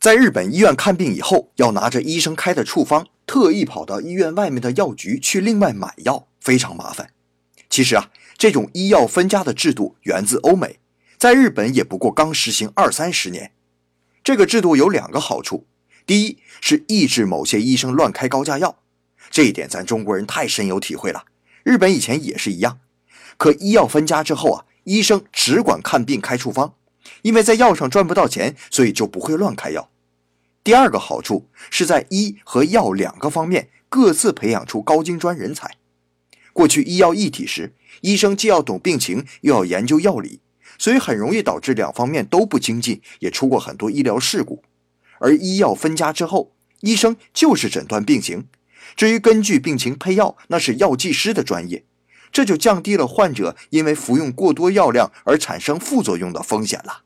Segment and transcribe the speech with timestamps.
[0.00, 7.10] 在日本医院看病以后，要拿着医生开的处方，特意跑到医院外面的药局去另外买药，非常麻烦。
[7.68, 10.78] 其实啊，这种医药分家的制度源自欧美，
[11.18, 13.52] 在日本也不过刚实行二三十年。
[14.24, 15.66] 这个制度有两个好处：
[16.06, 18.78] 第一是抑制某些医生乱开高价药，
[19.30, 21.26] 这一点咱中国人太深有体会了。
[21.62, 22.80] 日本以前也是一样，
[23.36, 26.72] 可医药分家之后啊，医生只管看病开处方，
[27.20, 29.89] 因为在药上赚不到钱，所以就不会乱开药。
[30.70, 35.68] 第二个好处是在医和药两个方面各自培养出高精专人才。
[36.52, 40.38] 过去医药一体时，医生既要懂病情，又要研究药理，
[40.78, 44.62] 所以很容易导致两方面都不精进，也出过很多医疗事故。
[45.18, 48.46] 而医药分家之后，医生就是诊断病情。
[48.94, 51.84] 至于根据病情配药，那是药剂师的专业，
[52.30, 57.02] 这就降低了患者因为服用过多药量而产生副作用的风险了。